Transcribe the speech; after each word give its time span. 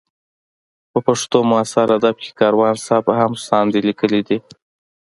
په 0.91 0.99
پښتو 1.07 1.37
معاصر 1.49 1.87
ادب 1.97 2.15
کې 2.23 2.31
کاروان 2.39 2.75
صاحب 2.85 3.05
هم 3.19 3.31
ساندې 3.47 3.79
لیکلې 3.87 4.21
دي. 4.27 4.37